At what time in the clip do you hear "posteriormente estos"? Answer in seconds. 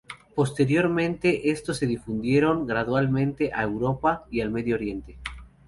0.33-1.77